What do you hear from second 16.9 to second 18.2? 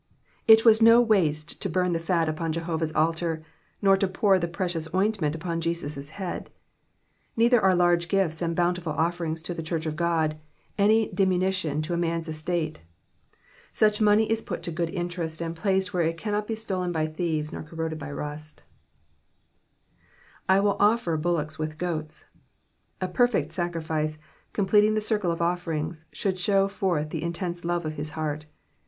by VjOOQIC I3S Exposmoss of thb psalms. •tolen hj tbteres nor corroded hj